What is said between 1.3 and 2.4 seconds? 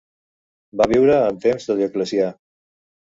temps de Dioclecià.